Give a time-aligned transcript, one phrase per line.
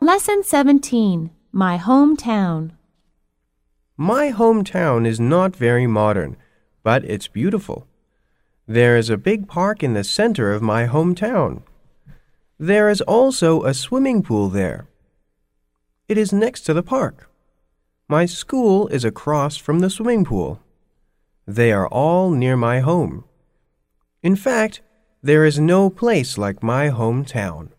[0.00, 2.72] Lesson 17 My Hometown.
[3.96, 6.36] My hometown is not very modern,
[6.82, 7.86] but it's beautiful.
[8.66, 11.62] There is a big park in the center of my hometown.
[12.58, 14.86] There is also a swimming pool there.
[16.08, 17.30] It is next to the park.
[18.08, 20.60] My school is across from the swimming pool.
[21.46, 23.24] They are all near my home.
[24.22, 24.80] In fact,
[25.22, 27.70] there is no place like my hometown.